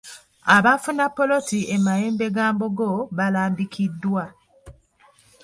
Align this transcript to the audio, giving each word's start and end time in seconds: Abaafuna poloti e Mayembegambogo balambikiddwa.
Abaafuna 0.55 1.05
poloti 1.17 1.59
e 1.75 1.77
Mayembegambogo 1.85 2.89
balambikiddwa. 3.17 4.23